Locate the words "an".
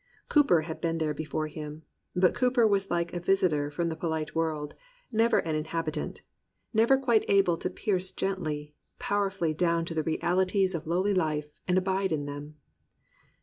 5.37-5.53